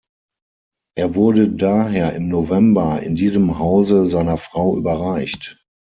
Er 0.95 1.13
wurde 1.13 1.47
daher 1.47 2.13
im 2.13 2.27
November 2.27 3.01
in 3.03 3.13
diesem 3.15 3.59
Hause 3.59 4.07
seiner 4.07 4.39
Frau 4.39 4.75
überreicht. 4.75 5.63